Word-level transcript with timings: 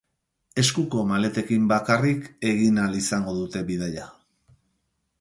Eskuko 0.61 1.03
maletekin 1.11 1.69
bakarrik 1.73 2.27
egin 2.55 2.83
ahal 2.87 2.99
izango 3.05 3.39
dute 3.39 3.67
bidaia. 3.73 4.11